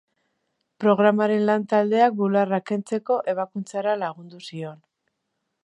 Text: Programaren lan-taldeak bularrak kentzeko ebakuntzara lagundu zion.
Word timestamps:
Programaren 0.83 1.43
lan-taldeak 1.49 2.17
bularrak 2.21 2.65
kentzeko 2.71 3.19
ebakuntzara 3.35 3.95
lagundu 4.05 4.43
zion. 4.49 4.81